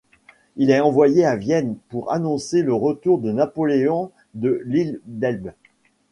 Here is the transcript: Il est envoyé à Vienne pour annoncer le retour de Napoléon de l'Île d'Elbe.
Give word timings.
Il 0.57 0.71
est 0.71 0.79
envoyé 0.79 1.25
à 1.25 1.35
Vienne 1.35 1.75
pour 1.89 2.11
annoncer 2.11 2.63
le 2.63 2.73
retour 2.73 3.19
de 3.19 3.31
Napoléon 3.31 4.09
de 4.33 4.59
l'Île 4.65 4.99
d'Elbe. 5.05 5.51